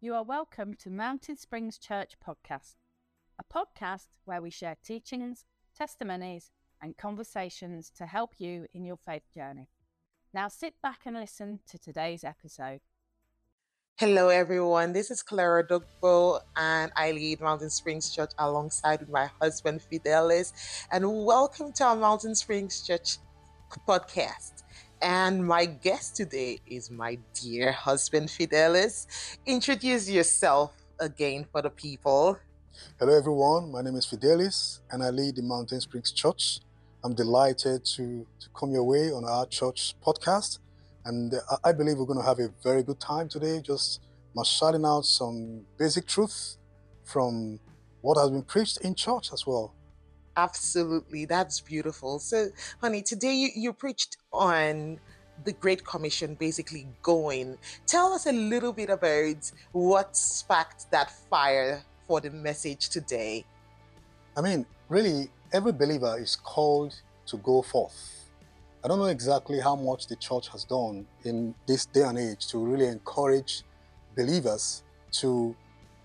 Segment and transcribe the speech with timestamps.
[0.00, 2.76] You are welcome to Mountain Springs Church Podcast,
[3.36, 5.44] a podcast where we share teachings,
[5.76, 9.70] testimonies, and conversations to help you in your faith journey.
[10.32, 12.78] Now sit back and listen to today's episode.
[13.96, 14.92] Hello, everyone.
[14.92, 20.52] This is Clara Dugbo, and I lead Mountain Springs Church alongside with my husband Fidelis.
[20.92, 23.18] And welcome to our Mountain Springs Church
[23.88, 24.62] podcast.
[25.00, 29.06] And my guest today is my dear husband Fidelis.
[29.46, 32.36] Introduce yourself again for the people.
[32.98, 33.70] Hello, everyone.
[33.70, 36.60] My name is Fidelis, and I lead the Mountain Springs Church.
[37.04, 40.58] I'm delighted to, to come your way on our church podcast.
[41.04, 44.00] And uh, I believe we're going to have a very good time today, just
[44.34, 46.56] marshalling out some basic truth
[47.04, 47.60] from
[48.00, 49.74] what has been preached in church as well.
[50.38, 51.24] Absolutely.
[51.24, 52.20] That's beautiful.
[52.20, 55.00] So, honey, today you, you preached on
[55.44, 57.58] the Great Commission, basically going.
[57.86, 63.44] Tell us a little bit about what sparked that fire for the message today.
[64.36, 66.94] I mean, really, every believer is called
[67.26, 68.30] to go forth.
[68.84, 72.46] I don't know exactly how much the church has done in this day and age
[72.48, 73.64] to really encourage
[74.16, 75.56] believers to,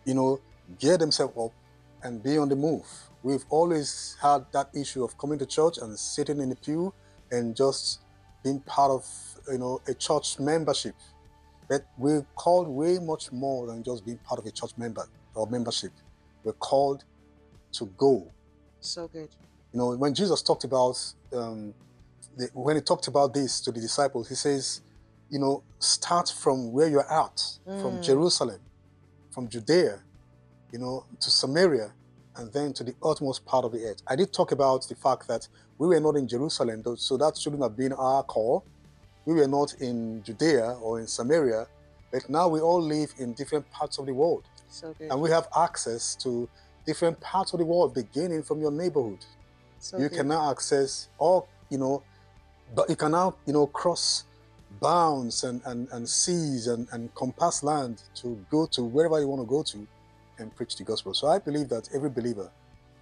[0.06, 0.40] you know,
[0.80, 1.52] gear themselves up
[2.02, 2.88] and be on the move.
[3.24, 6.94] We've always had that issue of coming to church and sitting in the pew
[7.32, 8.02] and just
[8.44, 9.08] being part of,
[9.50, 10.96] you know, a church membership.
[11.70, 15.48] But we're called way much more than just being part of a church member or
[15.48, 15.92] membership.
[16.44, 17.06] We're called
[17.74, 18.30] to go.
[18.82, 19.30] So good.
[19.72, 21.00] You know, when Jesus talked about,
[21.34, 21.74] um,
[22.38, 24.82] the, when he talked about this to the disciples, he says,
[25.30, 27.38] you know, start from where you're at,
[27.68, 27.82] mm.
[27.82, 28.60] from Jerusalem,
[29.32, 30.02] from Judea,
[30.72, 31.92] you know, to Samaria,
[32.36, 34.02] and then to the utmost part of the earth.
[34.08, 37.62] I did talk about the fact that we were not in Jerusalem, so that shouldn't
[37.62, 38.64] have been our call.
[39.26, 41.68] We were not in Judea or in Samaria,
[42.12, 44.44] but now we all live in different parts of the world.
[44.70, 46.50] So and we have access to
[46.86, 49.24] different parts of the world, beginning from your neighborhood.
[49.80, 50.18] So you good.
[50.18, 52.04] can now access all, you know,
[52.76, 54.26] but you can now, you know, cross
[54.82, 59.42] bounds and, and, and seas and, and compass land to go to wherever you want
[59.42, 59.88] to go to
[60.40, 61.14] and preach the gospel.
[61.14, 62.50] So I believe that every believer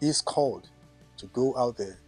[0.01, 0.69] is called
[1.17, 1.99] to go out there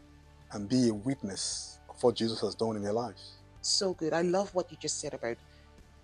[0.52, 3.34] and be a witness of what Jesus has done in their lives.
[3.62, 4.14] So good.
[4.14, 5.38] I love what you just said about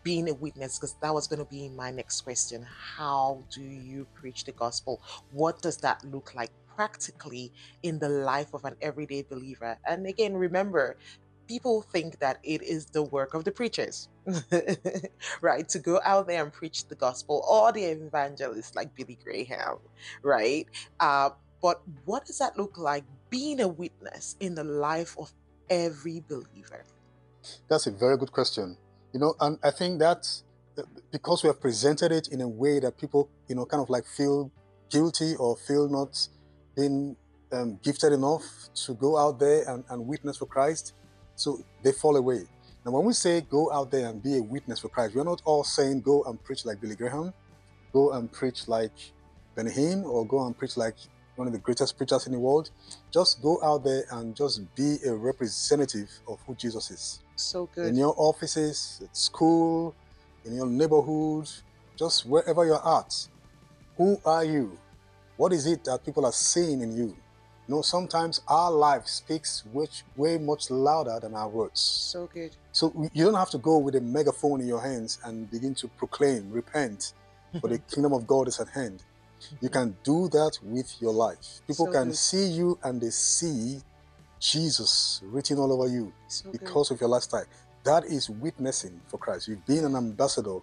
[0.03, 2.66] being a witness because that was going to be my next question.
[2.97, 5.02] How do you preach the gospel?
[5.31, 7.51] What does that look like practically
[7.84, 9.78] in the life of an everyday believer?
[9.86, 10.96] And again, remember,
[11.49, 14.07] people think that it is the work of the preachers,
[15.41, 15.67] right?
[15.67, 19.79] To go out there and preach the gospel or the evangelists like Billy Graham,
[20.21, 20.67] right?
[20.99, 25.33] Uh, but what does that look like being a witness in the life of
[25.71, 26.83] every believer?
[27.67, 28.77] That's a very good question.
[29.11, 30.29] You know, and I think that
[30.77, 33.89] uh, because we have presented it in a way that people, you know, kind of
[33.89, 34.51] like feel
[34.91, 36.27] guilty or feel not
[36.75, 37.15] being
[37.51, 38.43] um, gifted enough
[38.85, 40.93] to go out there and, and witness for Christ,
[41.39, 42.41] so they fall away.
[42.85, 45.41] Now, when we say go out there and be a witness for Christ, we're not
[45.45, 47.33] all saying go and preach like Billy Graham,
[47.94, 48.91] go and preach like
[49.55, 50.95] Benny Hinn, or go and preach like
[51.35, 52.69] one of the greatest preachers in the world.
[53.11, 57.19] Just go out there and just be a representative of who Jesus is.
[57.35, 57.88] So good.
[57.88, 59.95] In your offices, at school,
[60.44, 61.50] in your neighborhood,
[61.97, 63.27] just wherever you're at.
[63.97, 64.77] Who are you?
[65.38, 67.16] What is it that people are seeing in you?
[67.69, 71.80] You know, sometimes our life speaks which way much louder than our words.
[71.80, 72.56] So good.
[72.72, 75.88] So you don't have to go with a megaphone in your hands and begin to
[75.88, 77.13] proclaim, repent,
[77.62, 79.03] for the kingdom of God is at hand.
[79.62, 79.78] You mm-hmm.
[79.78, 81.62] can do that with your life.
[81.68, 82.18] People So can good.
[82.18, 83.81] see you and they see
[84.40, 86.62] Jesus written all over you So good.
[86.62, 87.46] because of your lifestyle.
[87.84, 89.47] That is witnessing for Christ.
[89.47, 90.56] You've been an ambassador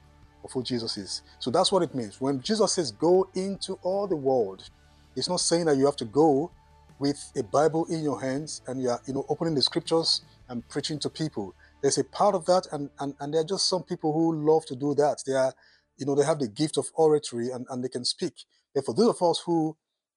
[0.42, 1.22] of who Jesus is.
[1.38, 2.20] So that's what it means.
[2.20, 4.68] When Jesus says go into all the world,
[5.14, 6.50] it's not saying that you have to go
[6.98, 10.98] with a Bible in your hands and you're you know opening the scriptures and preaching
[11.00, 11.54] to people.
[11.82, 14.64] There's a part of that and, and, and there are just some people who love
[14.66, 15.22] to do that.
[15.26, 15.52] They are,
[15.98, 18.34] you know, they have the gift of oratory and, and they can speak.
[18.74, 19.76] But for those of us who,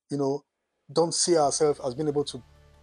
[0.10, 0.44] you know,
[0.92, 2.42] don't see ourselves as being able to,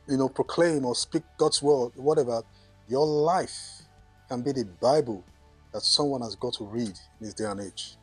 [0.08, 2.42] you know, proclaim or speak God's word, whatever,
[2.88, 3.82] your life
[4.28, 5.24] can be the Bible
[5.72, 7.96] that someone has got to read in this day and age.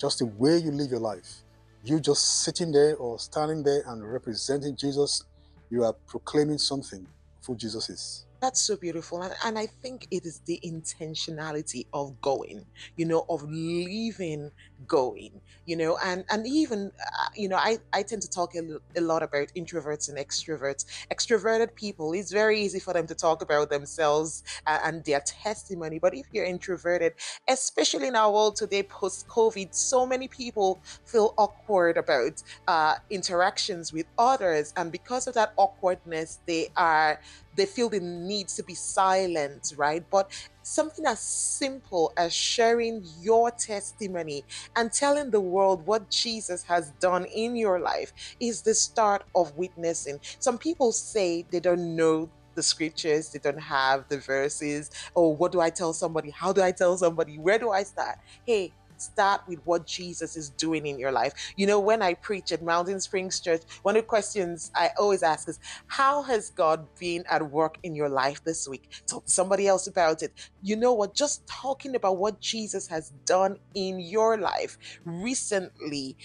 [0.00, 1.42] Just the way you live your life.
[1.84, 5.24] You just sitting there or standing there and representing Jesus,
[5.70, 8.26] you are proclaiming something of who Jesus is.
[8.40, 9.22] That's so beautiful.
[9.22, 14.50] And, and I think it is the intentionality of going, you know, of leaving
[14.86, 18.60] going you know and and even uh, you know i i tend to talk a,
[18.98, 23.42] a lot about introverts and extroverts extroverted people it's very easy for them to talk
[23.42, 27.12] about themselves uh, and their testimony but if you're introverted
[27.48, 33.92] especially in our world today post covid so many people feel awkward about uh, interactions
[33.92, 37.18] with others and because of that awkwardness they are
[37.54, 40.04] they feel the need to be silent, right?
[40.10, 40.30] But
[40.66, 47.24] something as simple as sharing your testimony and telling the world what Jesus has done
[47.26, 50.18] in your life is the start of witnessing.
[50.40, 54.90] Some people say they don't know the scriptures, they don't have the verses.
[55.14, 56.30] Oh, what do I tell somebody?
[56.30, 57.38] How do I tell somebody?
[57.38, 58.18] Where do I start?
[58.44, 61.32] Hey, start with what Jesus is doing in your life.
[61.56, 65.22] You know, when I preach at Mountain Springs Church, one of the questions I always
[65.22, 68.90] ask is, How has God been at work in your life this week?
[69.06, 70.32] Talk to somebody else about it.
[70.62, 71.14] You know what?
[71.14, 76.16] Just talking about what Jesus has done in your life recently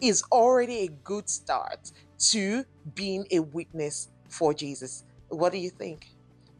[0.00, 2.64] is already a good start to
[2.94, 5.04] being a witness for Jesus.
[5.28, 6.06] What do you think?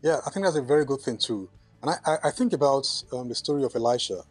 [0.02, 1.48] Yeah, I think that's a very good thing too.
[1.82, 4.22] And I, I think about um, the story of Elisha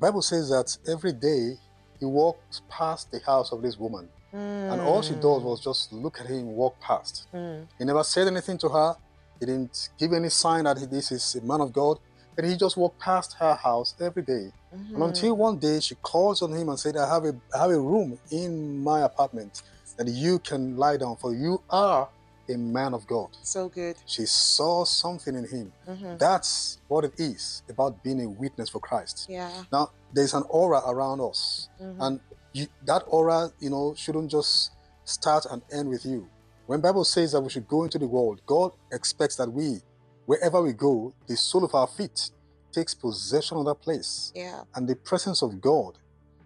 [0.00, 1.56] Bible says that every day
[1.98, 4.08] he walked past the house of this woman.
[4.34, 4.72] Mm.
[4.72, 5.70] And all she does was hmm.
[5.70, 7.26] just look at him walk past.
[7.34, 7.66] Mm.
[7.78, 8.96] He never said anything to her.
[9.40, 11.98] He didn't give any sign that this is a man of God.
[12.36, 14.52] But he just walked past her house every day.
[14.74, 14.94] Mm-hmm.
[14.94, 17.70] And until one day she calls on him and said, I have a I have
[17.70, 19.62] a room in my apartment
[19.96, 21.34] that you can lie down for.
[21.34, 22.08] You are
[22.50, 23.28] a man of God.
[23.42, 23.96] So good.
[24.06, 25.72] She saw something in him.
[25.88, 26.16] Mm-hmm.
[26.18, 29.26] That's what it is about being a witness for Christ.
[29.28, 29.50] Yeah.
[29.72, 32.00] Now, there's an aura around us, mm-hmm.
[32.02, 32.20] and
[32.52, 34.72] you, that aura, you know, shouldn't just
[35.04, 36.28] start and end with you.
[36.66, 39.80] When Bible says that we should go into the world, God expects that we,
[40.26, 42.30] wherever we go, the sole of our feet
[42.72, 44.32] takes possession of that place.
[44.34, 44.62] Yeah.
[44.74, 45.98] And the presence of God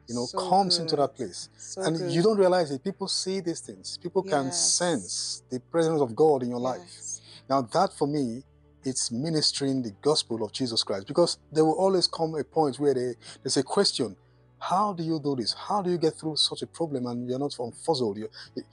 [0.08, 0.84] you know, so comes good.
[0.84, 1.48] into that place.
[1.56, 2.12] So and good.
[2.12, 2.82] you don't realize it.
[2.82, 3.98] People see these things.
[4.02, 4.34] People yes.
[4.34, 6.64] can sense the presence of God in your yes.
[6.64, 7.40] life.
[7.48, 8.42] Now, that for me,
[8.84, 12.92] it's ministering the gospel of Jesus Christ because there will always come a point where
[12.92, 14.16] they, there's a question
[14.58, 15.52] how do you do this?
[15.52, 17.54] How do you get through such a problem and you're not
[17.84, 18.16] fuzzled?
[18.16, 18.30] You're,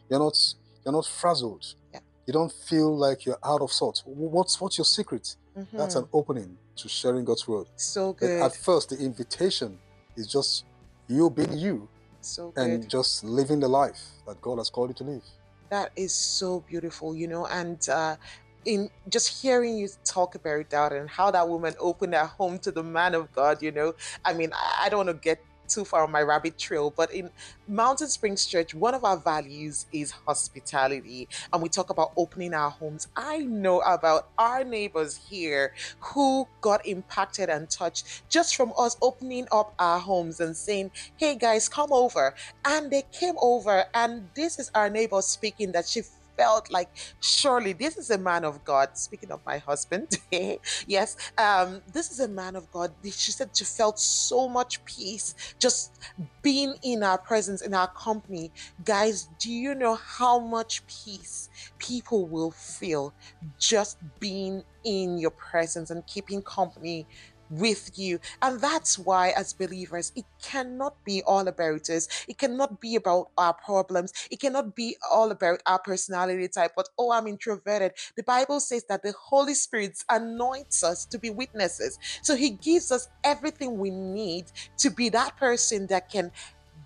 [0.09, 0.37] you're not
[0.85, 1.75] you're not frazzled.
[1.93, 1.99] Yeah.
[2.27, 4.03] You don't feel like you're out of sorts.
[4.05, 5.35] What's what's your secret?
[5.57, 5.77] Mm-hmm.
[5.77, 7.67] That's an opening to sharing God's word.
[7.75, 8.39] So good.
[8.39, 9.77] But at first, the invitation
[10.15, 10.65] is just
[11.11, 11.87] you being you
[12.21, 15.23] so and just living the life that God has called you to live.
[15.69, 18.17] That is so beautiful, you know, and uh,
[18.65, 22.71] in just hearing you talk about that and how that woman opened her home to
[22.71, 23.93] the man of God, you know,
[24.23, 25.43] I mean, I don't want to get
[25.73, 27.29] too far on my rabbit trail, but in
[27.67, 31.27] Mountain Springs Church, one of our values is hospitality.
[31.53, 33.07] And we talk about opening our homes.
[33.15, 39.47] I know about our neighbors here who got impacted and touched just from us opening
[39.51, 42.35] up our homes and saying, hey guys, come over.
[42.65, 46.01] And they came over, and this is our neighbor speaking that she
[46.37, 46.89] felt like
[47.19, 48.89] surely this is a man of God.
[48.97, 50.07] Speaking of my husband,
[50.87, 52.93] yes, um, this is a man of God.
[53.03, 55.99] She said she felt so much peace just
[56.41, 58.51] being in our presence, in our company.
[58.83, 63.13] Guys, do you know how much peace people will feel
[63.57, 67.07] just being in your presence and keeping company
[67.51, 68.19] with you.
[68.41, 72.07] And that's why, as believers, it cannot be all about us.
[72.27, 74.13] It cannot be about our problems.
[74.31, 76.71] It cannot be all about our personality type.
[76.75, 77.91] But, oh, I'm introverted.
[78.15, 81.99] The Bible says that the Holy Spirit anoints us to be witnesses.
[82.23, 84.45] So he gives us everything we need
[84.77, 86.31] to be that person that can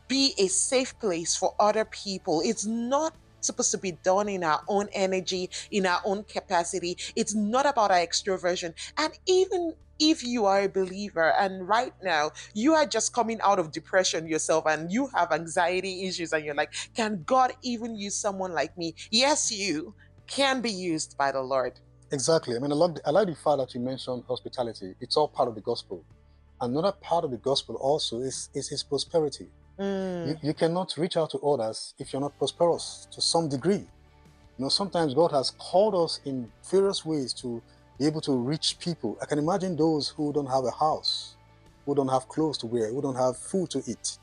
[0.08, 2.42] be a safe place for other people.
[2.44, 6.98] It's not supposed to be done in our own energy, in our own capacity.
[7.16, 8.74] It's not about our extroversion.
[8.98, 13.60] And even if you are a believer and right now you are just coming out
[13.60, 18.16] of depression yourself and you have anxiety issues and you're like, can God even use
[18.16, 18.96] someone like me?
[19.12, 19.94] Yes, you
[20.28, 21.80] can be used by the Lord.
[22.12, 22.56] Exactly.
[22.56, 24.96] I mean, I, love the, I like the fact that you mentioned hospitality.
[25.02, 26.04] It's all part of the gospel.
[26.62, 29.48] Another part of the gospel also is, is his prosperity.
[29.80, 30.28] Mm.
[30.28, 33.86] You, you cannot reach out to others if you're not prosperous to some degree.
[34.58, 37.62] You know, sometimes God has called us in various ways to
[37.98, 39.18] be able to reach people.
[39.22, 41.36] I can imagine those who don't have a house,
[41.86, 44.18] who don't have clothes to wear, who don't have food to eat.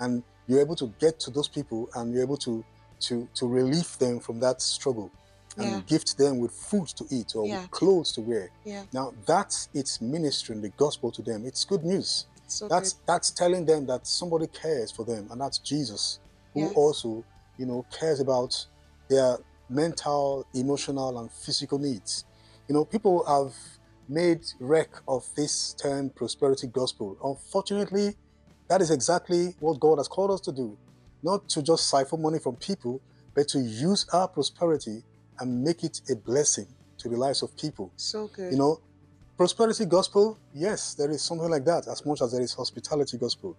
[0.00, 2.64] And you're able to get to those people and you're able to
[3.00, 5.10] to to relieve them from that struggle
[5.56, 5.80] and yeah.
[5.86, 7.62] gift them with food to eat or yeah.
[7.62, 8.50] with clothes to wear.
[8.64, 8.84] Yeah.
[8.92, 11.44] Now that's it's ministering the gospel to them.
[11.44, 12.26] It's good news.
[12.46, 13.02] So that's good.
[13.06, 16.18] that's telling them that somebody cares for them, and that's Jesus,
[16.54, 16.72] who yes.
[16.74, 17.24] also,
[17.58, 18.66] you know, cares about
[19.08, 19.36] their
[19.68, 22.24] mental, emotional, and physical needs.
[22.68, 23.54] You know, people have
[24.08, 27.16] made wreck of this term prosperity gospel.
[27.24, 28.14] Unfortunately,
[28.68, 30.76] that is exactly what God has called us to do.
[31.22, 33.00] Not to just siphon money from people,
[33.34, 35.02] but to use our prosperity
[35.40, 36.66] and make it a blessing
[36.98, 37.90] to the lives of people.
[37.96, 38.52] So good.
[38.52, 38.80] You know,
[39.36, 43.56] prosperity gospel, yes, there is something like that, as much as there is hospitality gospel.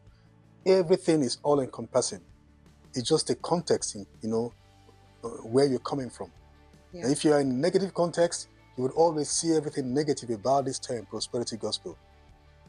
[0.66, 2.22] Everything is all encompassing.
[2.94, 4.54] It's just a context, in, you know,
[5.24, 6.32] uh, where you're coming from.
[6.92, 7.08] Yeah.
[7.10, 8.50] If you are in negative context,
[8.80, 11.98] you would always see everything negative about this term, prosperity gospel,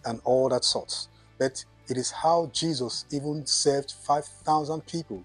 [0.05, 1.09] and all that sorts.
[1.39, 5.23] But it is how Jesus even served 5,000 people,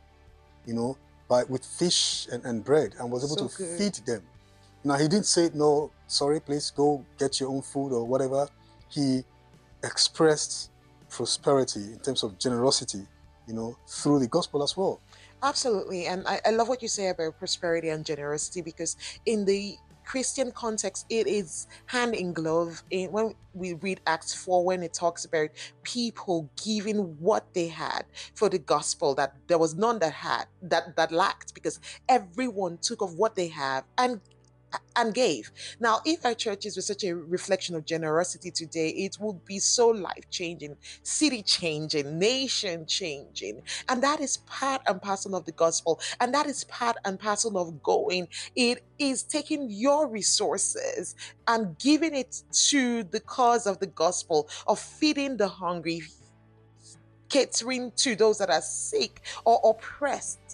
[0.68, 0.96] you know,
[1.28, 3.78] by with fish and, and bread and was able So to good.
[3.80, 4.22] feed them.
[4.84, 8.48] Now, he didn't say, no, sorry, please go get your own food or whatever.
[8.90, 9.24] He
[9.84, 10.70] expressed
[11.10, 13.08] prosperity in terms of generosity,
[13.48, 15.02] you know, through the gospel as well.
[15.42, 16.06] Absolutely.
[16.06, 20.52] And I, I love what you say about prosperity and generosity because in the Christian
[20.52, 22.84] context, it is hand in glove.
[22.92, 25.50] When we read Acts 4, when it talks about
[25.84, 30.96] people giving what they had for the gospel, that there was none that had, that,
[30.96, 34.22] that lacked, because everyone took of what they have and
[34.96, 35.52] and gave.
[35.80, 39.90] Now, if our churches were such a reflection of generosity today, it would be so
[39.90, 43.62] life changing, city changing, nation changing.
[43.90, 46.00] And that is part and parcel of the gospel.
[46.20, 48.28] And that is part and parcel of going.
[48.56, 51.16] It is taking your resources
[51.48, 56.02] and giving it to the cause of the gospel, of feeding the hungry,
[57.30, 60.45] catering to those that are sick or oppressed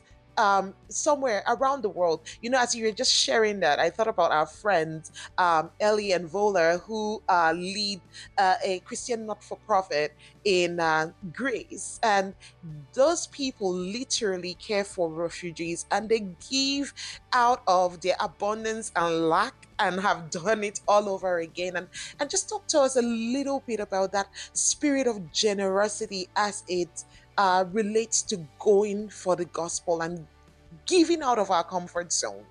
[0.42, 2.22] um, somewhere around the world.
[2.42, 6.12] You know, as you were just sharing that, I thought about our friends, um, Ellie
[6.12, 8.02] and Vola, who uh, lead
[8.38, 12.00] uh, a Christian not for profit in uh, Greece.
[12.02, 12.34] And
[12.94, 16.94] those people literally care for refugees and they give
[17.32, 21.76] out of their abundance and lack and have done it all over again.
[21.76, 21.88] And,
[22.20, 27.06] and just talk to us a little bit about that spirit of generosity as it
[27.38, 30.26] uh, relates to going for the gospel and
[30.86, 32.44] giving out of our comfort zone.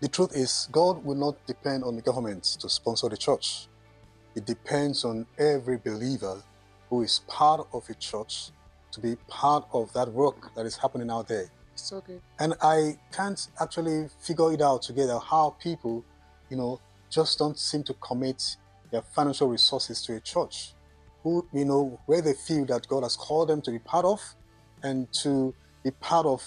[0.00, 3.66] The truth is, God will not depend on the government to sponsor the church.
[4.34, 6.42] It depends on every believer
[6.90, 8.50] who is part of a church
[8.92, 11.50] to be part of that work that is happening out there.
[11.76, 12.20] So good.
[12.38, 16.04] And I can't actually figure it out together how people,
[16.50, 18.56] you know, just don't seem to commit
[18.90, 20.74] their financial resources to a church
[21.26, 24.22] who, you know, where they feel that God has called them to be part of
[24.84, 25.52] and to
[25.82, 26.40] be part of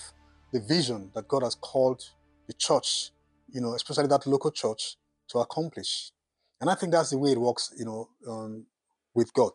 [0.54, 2.02] the vision that God has called
[2.48, 3.12] the church,
[3.52, 4.96] you know, especially that local church,
[5.32, 6.14] to accomplish.
[6.62, 8.68] And I think that's the way it works, you know, um,
[9.14, 9.52] with God.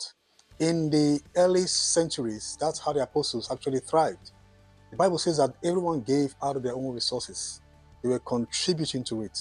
[0.59, 4.33] In the early centuries, that's how the apostles actually thrived.
[4.91, 7.63] The Bible says that everyone gave out of their own resources.
[8.03, 9.39] They were contributing to it.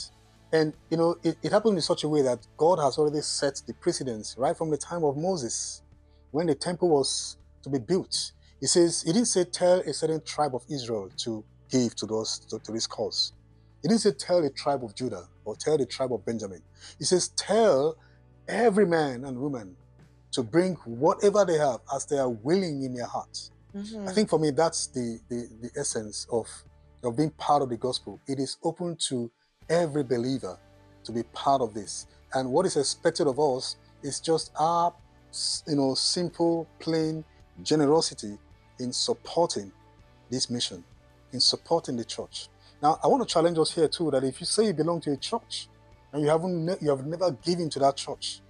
[0.54, 3.62] And, you know, it, it happened in such a way that God has already set
[3.66, 5.82] the precedence right from the time of Moses,
[6.32, 8.32] when the temple was to be built.
[8.62, 12.40] He says, he didn't say, tell a certain tribe of Israel to give to, those,
[12.50, 13.34] to, to this cause.
[13.82, 16.62] He didn't say, tell the tribe of Judah or tell the tribe of Benjamin.
[17.00, 17.98] He says, tell
[18.48, 19.76] every man and woman
[20.34, 23.52] to bring whatever they have as they are willing in their hearts.
[23.76, 24.08] Mhm.
[24.08, 26.48] I think for me, that's the, the, the essence of,
[27.04, 28.22] of being part of the gospel.
[28.28, 29.32] It is open to
[29.70, 30.58] every believer
[31.04, 32.08] to be part of this.
[32.34, 34.94] And what is expected of us is just our,
[35.68, 37.24] you know, simple, plain
[37.62, 38.38] generosity
[38.80, 39.72] in supporting
[40.30, 40.84] this mission,
[41.32, 42.48] in supporting the church.
[42.82, 45.12] Now, I want to challenge us here too that if you say you belong to
[45.12, 45.68] a church
[46.12, 48.42] and you haven't, you have never given to that church,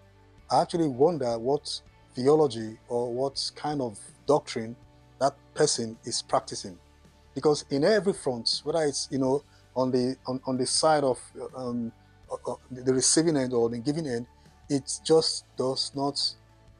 [0.50, 1.82] I actually wonder what
[2.16, 4.76] theology or what kind of doctrine
[5.20, 6.78] that person is practicing
[7.36, 9.44] because in every front whether it's you know
[9.76, 11.20] on the on, on the side of
[11.56, 11.92] um,
[12.72, 14.26] the receiving end or the giving end
[14.70, 16.20] it just does not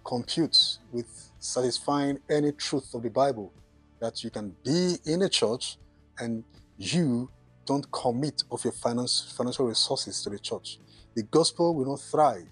[0.06, 3.52] compute with satisfying any truth of the bible
[4.00, 5.78] that you can be in a church
[6.20, 6.44] and
[6.78, 7.30] you
[7.66, 10.80] don't commit of your finance financial resources to the church
[11.16, 12.48] the gospel will not thrive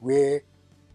[0.00, 0.42] where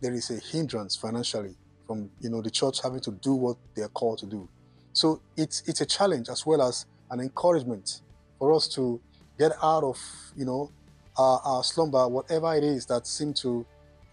[0.01, 1.55] there is a hindrance financially
[1.87, 4.47] from you know the church having to do what they are called to do.
[4.93, 8.01] So it's it's a challenge as well as an encouragement
[8.39, 8.99] for us to
[9.37, 9.99] get out of
[10.35, 10.71] you know
[11.17, 13.65] our, our slumber, whatever it is that seem to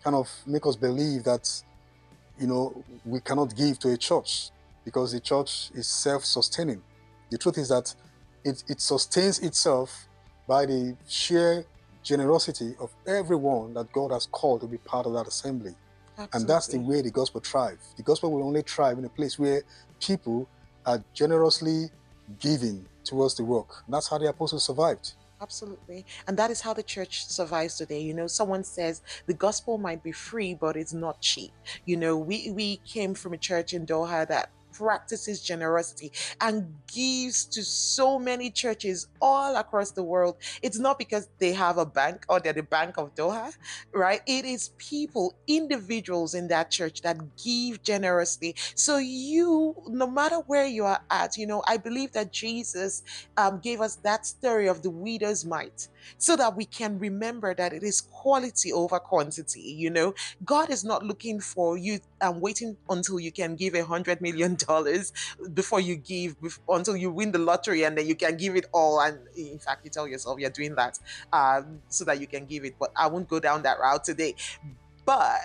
[0.03, 1.63] kind of make us believe that
[2.39, 4.51] you know we cannot give to a church
[4.85, 6.83] because the church is self-sustaining.
[7.31, 7.95] The truth is that
[8.45, 10.09] it, it sustains itself
[10.49, 11.65] by the sheer
[12.03, 15.75] generosity of everyone that God has called to be part of that assembly.
[16.19, 16.41] Absolutely.
[16.41, 17.95] And that's the way the gospel thrives.
[17.97, 19.63] The gospel will only thrive in a place where
[20.01, 20.49] people
[20.87, 21.91] are generously
[22.39, 23.85] giving towards the work.
[23.89, 25.13] That's how the apostles survived.
[25.43, 26.05] Absolutely.
[26.27, 28.01] And that is how the church survives today.
[28.01, 31.53] You know, someone says the gospel might be free, but it's not cheap.
[31.87, 34.51] You know, we, we came from a church in Doha that
[34.81, 36.11] practices generosity
[36.41, 40.37] and gives to so many churches all across the world.
[40.63, 43.53] It's not because they have a bank or they're the Bank of Doha,
[43.93, 44.21] right?
[44.27, 48.55] It is people, individuals in that church that give generously.
[48.75, 53.03] So, you, no matter where you are at, you know, I believe that Jesus
[53.37, 57.73] um, gave us that story of the widow's mite so that we can remember that
[57.73, 59.61] it is quality over quantity.
[59.61, 63.85] You know, God is not looking for you and waiting until you can give a
[63.85, 64.70] hundred million dollars
[65.55, 66.37] before you give
[66.69, 69.01] until you win the lottery and then you can give it all.
[69.01, 70.99] And in fact, you tell yourself you're doing that
[71.33, 72.77] um, so that you can give it.
[72.79, 74.35] But I won't go down that route today.
[75.05, 75.41] But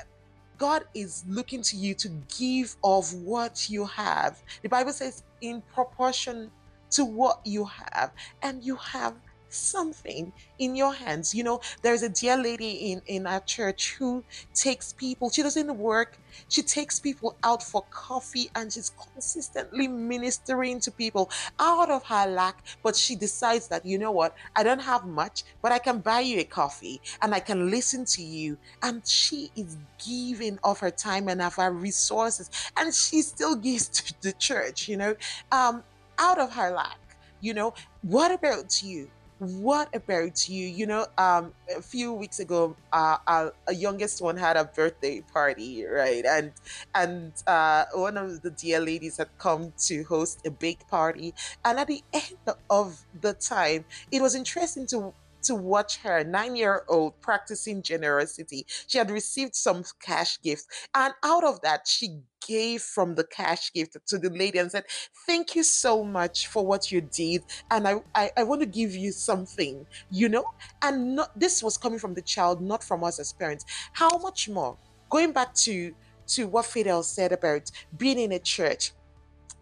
[0.58, 4.42] God is looking to you to give of what you have.
[4.62, 6.52] The Bible says, in proportion
[6.92, 9.16] to what you have, and you have
[9.56, 11.34] something in your hands.
[11.34, 15.78] You know, there's a dear lady in, in our church who takes people, she doesn't
[15.78, 16.18] work,
[16.50, 22.28] she takes people out for coffee and she's consistently ministering to people out of her
[22.28, 22.64] lack.
[22.84, 26.22] But she decides that, you know what, I don't have much, but I can buy
[26.22, 28.58] you a coffee and I can listen to you.
[28.82, 33.88] And she is giving of her time and of her resources, and she still gives
[33.90, 35.16] to the church, you know,
[35.52, 35.84] um,
[36.18, 37.00] out of her lack.
[37.42, 39.10] You know, what about you?
[39.38, 40.66] What about you?
[40.68, 45.22] You know um a few weeks ago uh our, our youngest one had a birthday
[45.22, 46.24] party right?
[46.26, 46.54] And
[46.94, 51.34] and uh one of the dear ladies had come to host a big party.
[51.66, 55.14] And at the end of the time it was interesting to
[55.46, 58.66] to watch her nine year old practicing generosity.
[58.88, 63.72] She had received some cash gifts, and out of that, she gave from the cash
[63.74, 64.86] gift to the lady and said,
[65.26, 67.44] Thank you so much for what you did.
[67.72, 70.46] And I, I, I want to give you something, you know?
[70.82, 73.66] And not, this was coming from the child, not from us as parents.
[73.94, 74.78] How much more?
[75.10, 75.94] Going back to,
[76.28, 78.92] to what Fidel said about being in a church,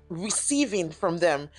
[0.10, 1.50] receiving from them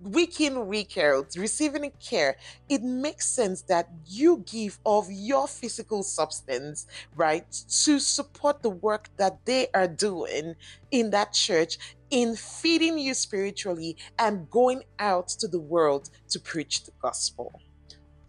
[0.00, 2.36] week in, week out, receiving care,
[2.68, 6.86] it makes sense that you give of your physical substance,
[7.16, 7.50] right,
[7.84, 10.54] to support the work that they are doing
[10.90, 11.78] in that church
[12.10, 17.52] in feeding you spiritually and going out to the world to preach the gospel.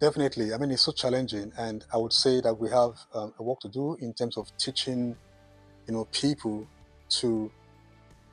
[0.00, 0.52] Definitely.
[0.54, 3.60] I mean, it's so challenging, and I would say that we have um, a work
[3.60, 5.14] to do in terms of teaching,
[5.86, 6.66] you know, people
[7.10, 7.50] to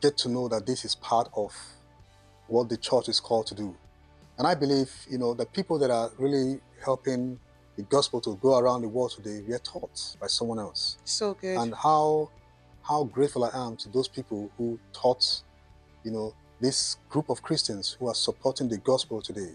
[0.02, 1.54] get to know that this is part of
[2.48, 3.76] what the church is called to do.
[4.38, 7.40] And I believe, you know, the people that are really helping
[7.76, 10.98] the gospel to go around the world today, we are taught by someone else.
[11.06, 11.58] So good.
[11.58, 12.30] And how
[12.84, 15.44] how grateful I am to those people who taught,
[16.04, 19.52] you know, this group of Christians who are supporting the gospel today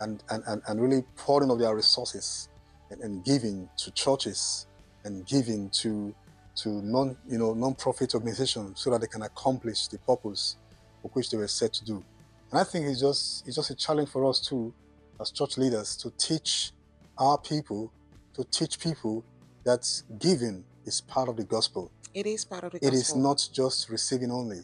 [0.00, 2.48] and, and, and, and really pouring of their resources
[2.90, 4.66] and, and giving to churches
[5.04, 6.14] and giving to
[6.56, 10.56] to non you know non-profit organizations so that they can accomplish the purpose
[11.00, 12.04] for which they were set to do.
[12.50, 14.74] And I think it's just it's just a challenge for us too,
[15.20, 16.72] as church leaders, to teach
[17.18, 17.92] our people,
[18.34, 19.24] to teach people
[19.64, 19.86] that
[20.18, 21.92] giving is part of the gospel.
[22.12, 22.96] It is part of the gospel.
[22.96, 24.60] It is not just receiving only.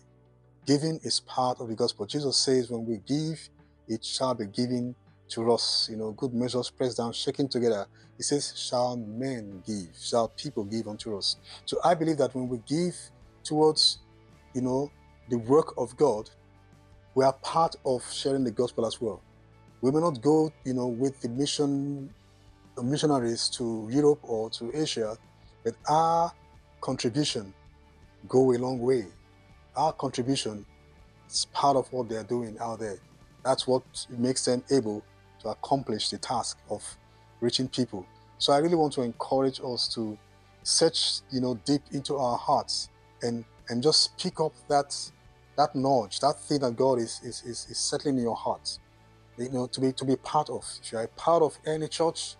[0.67, 2.07] Giving is part of the gospel.
[2.07, 3.49] Jesus says, when we give,
[3.87, 4.97] it shall be given
[5.29, 5.87] to us.
[5.89, 7.87] You know, good measures pressed down, shaken together.
[8.17, 11.37] He says, shall men give, shall people give unto us.
[11.67, 12.97] So I believe that when we give
[13.45, 13.99] towards,
[14.55, 14.91] you know,
[15.29, 16.31] the work of God,
[17.17, 19.23] we are part of sharing the gospel as well.
[19.81, 22.11] We may not go, you know, with the mission
[22.81, 25.17] missionaries to Europe or to Asia,
[25.65, 26.31] but our
[26.83, 27.55] contribution
[28.29, 29.07] go a long way.
[29.75, 30.67] Our contribution
[31.31, 32.99] is part of what they are doing out there.
[33.43, 35.03] That's what makes them able
[35.41, 36.85] to accomplish the task of
[37.41, 38.07] reaching people.
[38.37, 40.19] So I really want to encourage us to
[40.65, 42.91] search, you know, deep into our hearts
[43.23, 44.95] and and just pick up that
[45.57, 48.79] that nudge, that thing that God is, is, is, is settling in your heart,
[49.39, 50.65] you know, to be to be part of.
[50.83, 52.37] If you are part of any church,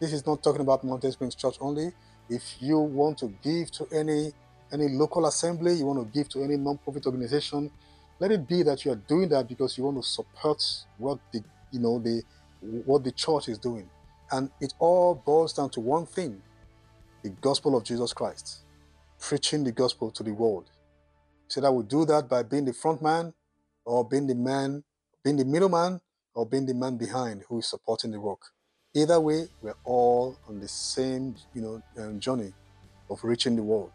[0.00, 1.92] this is not talking about Mountain Springs Church only.
[2.28, 4.32] If you want to give to any
[4.72, 7.70] any local assembly, you want to give to any non-profit organization,
[8.20, 10.62] let it be that you are doing that because you want to support
[10.98, 12.22] what the you know the
[12.60, 13.88] what the church is doing.
[14.30, 16.42] And it all boils down to one thing
[17.22, 18.58] the gospel of Jesus Christ,
[19.18, 20.70] preaching the gospel to the world.
[21.48, 23.34] Said I would do that by being the front man
[23.84, 24.84] or being the man,
[25.24, 26.00] being the middleman
[26.34, 28.40] or being the man behind who is supporting the work.
[28.94, 32.52] Either way, we're all on the same, you know, um, journey
[33.10, 33.92] of reaching the world.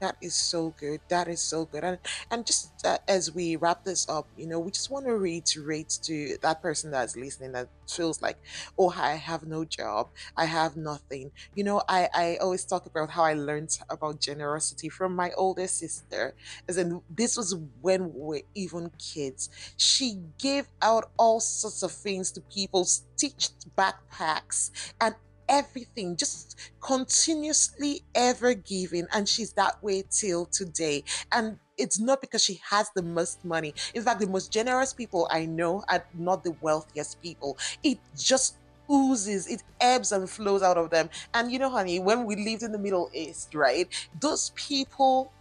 [0.00, 1.00] That is so good.
[1.08, 1.82] That is so good.
[1.84, 1.98] And
[2.30, 5.98] and just uh, as we wrap this up, you know, we just want to reiterate
[6.02, 8.36] to that person that's listening that feels like,
[8.76, 11.30] oh, I have no job, I have nothing.
[11.54, 15.66] You know, I I always talk about how I learned about generosity from my older
[15.68, 16.34] sister.
[16.68, 19.48] As in, this was when we were even kids.
[19.76, 25.14] She gave out all sorts of things to people, stitched backpacks, and
[25.48, 29.06] everything, just continuously ever giving.
[29.12, 31.04] And she's that way till today.
[31.32, 33.74] And it's not because she has the most money.
[33.94, 37.58] In fact, the most generous people I know are not the wealthiest people.
[37.82, 38.58] It just
[38.90, 41.08] oozes, it ebbs and flows out of them.
[41.32, 43.88] And you know, honey, when we lived in the Middle East, right,
[44.20, 45.33] those people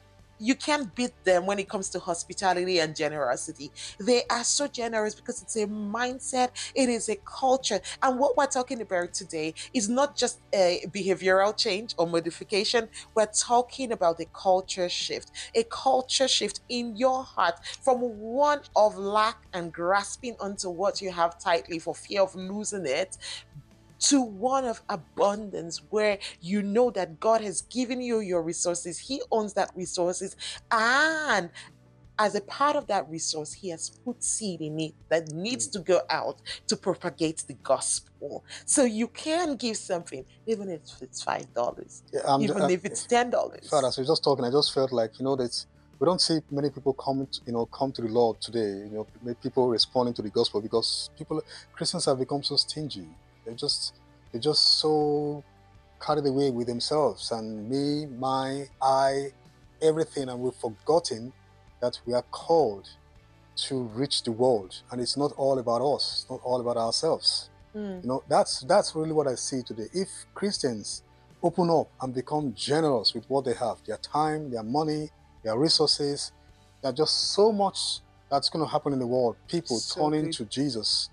[0.43, 3.71] you can't beat them when it comes to hospitality and generosity.
[3.99, 7.79] They are so generous because it's a mindset, it is a culture.
[8.01, 13.27] And what we're talking about today is not just a behavioral change or modification, we're
[13.27, 19.37] talking about a culture shift, a culture shift in your heart from one of lack
[19.53, 23.17] and grasping onto what you have tightly for fear of losing it
[23.99, 28.99] to one of abundance where you know that God has given you your resources.
[28.99, 30.35] He owns that resources.
[30.71, 31.51] And
[32.19, 35.79] as a part of that resource, He has put seed in it that needs to
[35.79, 38.45] go out to propagate the gospel.
[38.65, 41.53] So you can give something, even if it's $5,
[42.13, 43.69] Yeah, even uh, if it's $10.
[43.69, 45.65] Father, as we're just talking, I just felt like, you know, that
[45.99, 48.59] we don't see many people come, to, you know, come to the Lord today.
[48.89, 51.41] You know, people responding to the gospel because people,
[51.73, 53.07] Christians have become so stingy.
[53.45, 53.93] They're just,
[54.31, 55.43] they're just so
[56.05, 59.27] carried away with themselves and me, my, I,
[59.81, 61.33] everything, and we've forgotten
[61.81, 62.87] that we are called
[63.55, 66.21] to reach the world, and it's not all about us.
[66.21, 67.49] It's not all about ourselves.
[67.75, 69.87] Mm, You know, that's that's really what I see today.
[69.93, 71.03] If Christians
[71.43, 75.09] open up and become generous with what they have, their time, their money,
[75.43, 76.31] their resources,
[76.81, 77.99] there's just so much
[78.31, 79.35] that's going to happen in the world.
[79.47, 80.33] People So turning good.
[80.33, 81.09] to Jesus,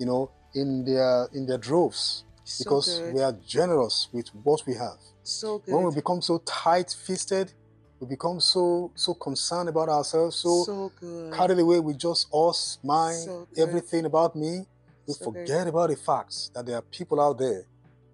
[0.00, 3.14] you know, in their in their droves so because good.
[3.14, 4.98] we are generous with what we have.
[5.22, 5.74] so good.
[5.74, 7.52] When we become so tight-fisted,
[8.00, 11.32] we become so so concerned about ourselves, so So good.
[11.32, 14.66] carried away with just us, mine, So everything about me.
[15.06, 15.46] We So good.
[15.46, 17.64] forget about the facts that there are people out there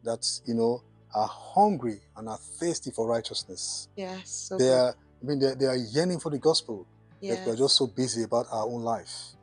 [0.05, 0.83] that you know
[1.15, 3.89] are hungry and are thirsty for righteousness.
[3.97, 4.29] Yes.
[4.31, 4.75] So They good.
[4.75, 6.87] are, I mean, they, they are yearning for the gospel,
[7.21, 7.39] Yes.
[7.41, 9.35] but we're just so busy about our own life.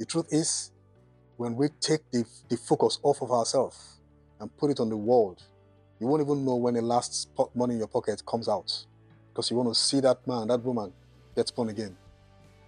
[0.00, 0.71] The truth is,
[1.42, 4.00] when we take the, the focus off of ourselves
[4.40, 5.42] and put it on the world,
[6.00, 8.72] you won't even know when the last money in your pocket comes out
[9.34, 10.94] because you want to see that man, that woman
[11.36, 11.98] get born again.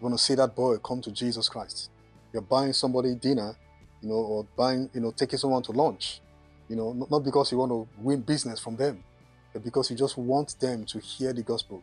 [0.00, 1.90] You want to see that boy come to Jesus Christ.
[2.32, 3.56] You're buying somebody dinner,
[4.02, 6.20] you know, or buying, you know, taking someone to lunch,
[6.68, 9.04] you know, not- not because you want to win business from them,
[9.52, 11.82] but because you just want them to hear the gospel.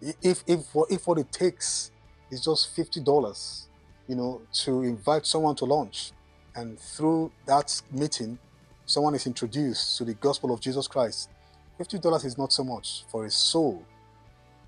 [0.00, 1.92] If if if what it takes
[2.30, 3.68] is just fifty dollars,
[4.08, 6.12] you know, to invite someone to lunch,
[6.54, 8.38] and through that meeting,
[8.84, 11.30] someone is introduced to the gospel of Jesus Christ.
[11.78, 13.84] Fifty dollars is not so much for a soul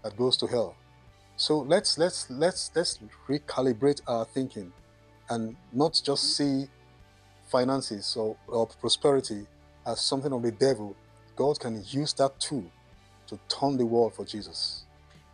[0.03, 0.77] that goes to hell.
[1.37, 4.73] So let's let's let's let's recalibrate our thinking
[5.29, 6.63] and not just mm-hmm.
[6.63, 6.71] see
[7.51, 9.47] finances or, or prosperity
[9.87, 10.97] as something of the devil.
[11.37, 12.71] God can use that too
[13.27, 14.84] to turn the world for Jesus.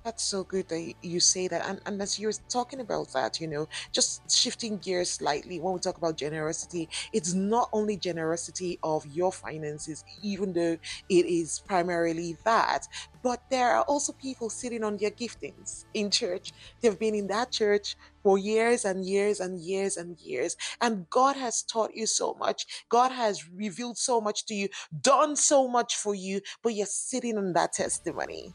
[0.02, 1.66] That's so good that you say that.
[1.66, 5.78] And, and as you're talking about that, you know, just shifting gears slightly, when we
[5.80, 10.78] talk about generosity, it's not only generosity of your finances, even though
[11.10, 12.86] it is primarily that,
[13.22, 16.52] but there are also people sitting on their giftings in church.
[16.80, 20.56] They've been in that church for years and years and years and years.
[20.80, 22.64] And God has taught you so much.
[22.88, 24.68] God has revealed so much to you,
[25.02, 28.54] done so much for you, but you're sitting on that testimony.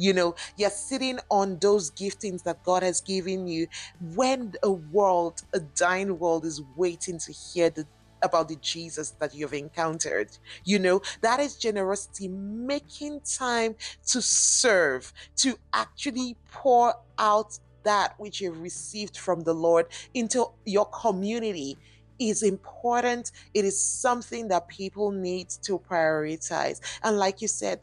[0.00, 3.66] You know, you're sitting on those giftings that God has given you
[4.14, 7.86] when a world, a dying world, is waiting to hear the
[8.22, 10.28] about the Jesus that you've encountered.
[10.64, 13.76] You know, that is generosity, making time
[14.08, 20.84] to serve, to actually pour out that which you've received from the Lord into your
[20.86, 21.78] community
[22.18, 23.32] is important.
[23.54, 26.80] It is something that people need to prioritize.
[27.02, 27.80] And like you said,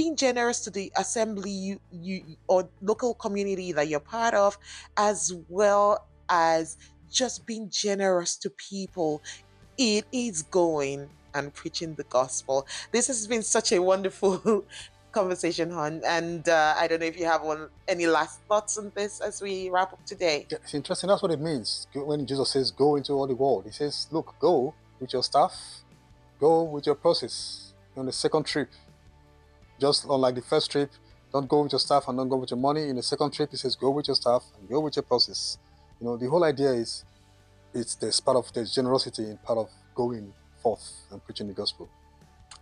[0.00, 4.56] being generous to the assembly you, you or local community that you're part of,
[4.96, 6.78] as well as
[7.12, 9.20] just being generous to people,
[9.76, 12.66] it is going and preaching the gospel.
[12.92, 14.64] This has been such a wonderful
[15.12, 16.00] conversation, hon.
[16.06, 19.42] And uh, I don't know if you have one any last thoughts on this as
[19.42, 20.46] we wrap up today.
[20.50, 21.08] Yeah, It's interesting.
[21.08, 24.34] That's what it means when Jesus says, "Go into all the world." He says, "Look,
[24.40, 25.54] go with your staff,
[26.40, 28.70] go with your process." On the second trip,
[29.80, 30.90] just unlike the first trip,
[31.32, 32.88] Don't go with your staff and don't go with your money.
[32.88, 35.58] In the second trip, he says, go with your staff and go with your process.
[36.00, 37.04] You know, the whole idea is
[37.72, 41.88] it's there's part of there's generosity and part of going forth and preaching the gospel.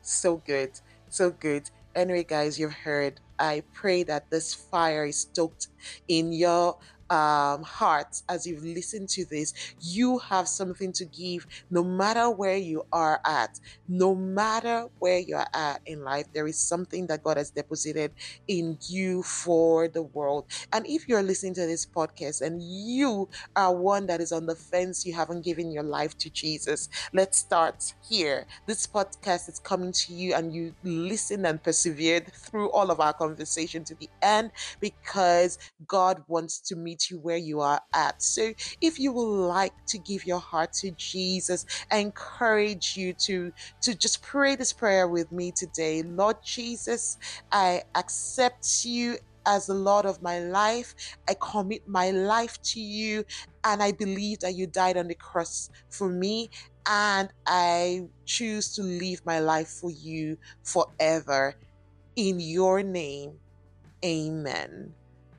[0.02, 0.72] So good.
[1.08, 1.70] So good.
[1.94, 3.20] Anyway, guys, you've heard.
[3.38, 5.68] I pray that this fire is stoked
[6.08, 6.76] in your
[7.10, 12.56] um, hearts as you've listened to this, you have something to give no matter where
[12.56, 13.58] you are at.
[13.88, 18.12] No matter where you're at in life, there is something that God has deposited
[18.46, 20.46] in you for the world.
[20.72, 24.54] And if you're listening to this podcast and you are one that is on the
[24.54, 28.46] fence, you haven't given your life to Jesus, let's start here.
[28.66, 33.12] This podcast is coming to you and you listened and persevered through all of our
[33.12, 38.22] conversation to the end because God wants to meet meet you where you are at.
[38.22, 43.52] So if you would like to give your heart to Jesus, I encourage you to,
[43.82, 46.02] to just pray this prayer with me today.
[46.04, 47.18] Lord Jesus,
[47.52, 50.94] I accept you as the Lord of my life.
[51.28, 53.24] I commit my life to you,
[53.64, 56.50] and I believe that you died on the cross for me,
[56.88, 61.56] and I choose to live my life for you forever.
[62.16, 63.40] In your name,
[64.04, 64.94] amen.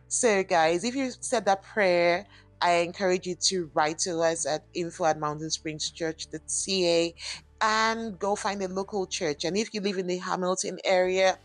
[0.09, 2.25] So, guys, if you said that prayer,
[2.61, 7.13] I encourage you to write to us at info at mountainsprings.church.ca
[7.61, 9.45] and go find a local church.
[9.45, 11.37] And if you live in the Hamilton area,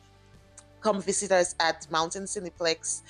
[0.81, 3.03] come visit us at Mountain Cineplex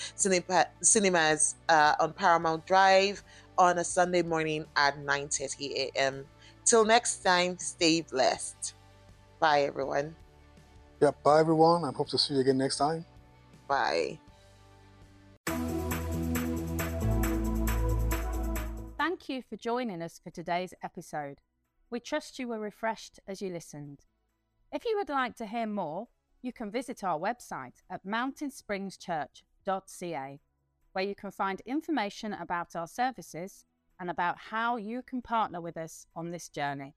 [0.80, 3.22] Cinemas uh, on Paramount Drive
[3.56, 6.26] on a Sunday morning at 9:30 a.m.
[6.64, 8.74] Till next time, stay blessed.
[9.38, 10.16] Bye, everyone.
[11.00, 11.84] Yeah, bye, everyone.
[11.84, 13.04] I hope to see you again next time.
[13.68, 14.18] Bye.
[19.14, 21.40] Thank you for joining us for today's episode.
[21.88, 24.00] We trust you were refreshed as you listened.
[24.72, 26.08] If you would like to hear more,
[26.42, 30.40] you can visit our website at mountainsprings.church.ca,
[30.94, 33.66] where you can find information about our services
[34.00, 36.96] and about how you can partner with us on this journey.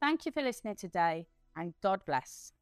[0.00, 2.52] Thank you for listening today, and God bless.